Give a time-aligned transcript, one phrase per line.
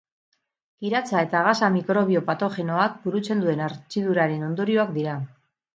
[0.85, 5.21] Kiratsa eta gasa mikrobio patogenoak burutzen duen hartziduraren ondorioak dira.